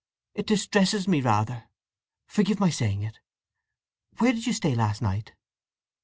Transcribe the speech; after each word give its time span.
"It 0.33 0.47
distresses 0.47 1.07
me, 1.07 1.21
rather. 1.21 1.65
Forgive 2.25 2.59
my 2.59 2.71
saying 2.71 3.03
it!… 3.03 3.19
Where 4.17 4.33
did 4.33 4.47
you 4.47 4.53
stay 4.53 4.73
last 4.73 4.99
night?" 4.99 5.33